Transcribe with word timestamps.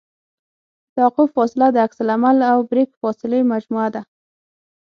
د 0.03 0.03
توقف 0.95 1.27
فاصله 1.37 1.67
د 1.71 1.77
عکس 1.85 1.97
العمل 2.03 2.37
او 2.51 2.57
بریک 2.71 2.91
فاصلې 3.01 3.39
مجموعه 3.51 3.89
ده 3.95 4.01